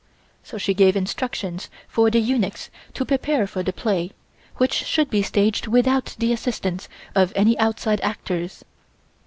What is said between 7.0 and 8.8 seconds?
of any outside actors.